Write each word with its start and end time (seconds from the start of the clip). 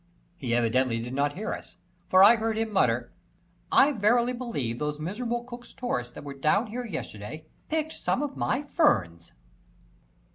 He 0.35 0.55
evidently 0.55 0.99
did 0.99 1.13
not 1.13 1.33
hear 1.33 1.53
us, 1.53 1.77
for 2.07 2.23
I 2.23 2.35
heard 2.35 2.57
him 2.57 2.73
mutter: 2.73 3.11
"I 3.71 3.91
verily 3.91 4.33
believe 4.33 4.79
those 4.79 4.97
miserable 4.99 5.43
Cook's 5.43 5.73
tourists 5.73 6.11
that 6.13 6.23
were 6.23 6.33
down 6.33 6.65
here 6.65 6.83
yesterday 6.85 7.45
picked 7.69 7.93
some 7.93 8.23
of 8.23 8.35
my 8.35 8.63
ferns." 8.63 9.31